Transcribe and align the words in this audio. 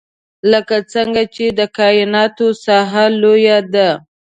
لکه 0.51 0.75
څنګه 0.93 1.23
چې 1.35 1.45
د 1.57 1.59
کاینات 1.77 2.35
ساحه 2.63 3.05
لوی 3.21 3.45
ده. 3.73 3.89